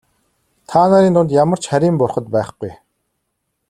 [0.69, 2.71] Та нарын дунд ямар ч харийн бурхад байхгүй.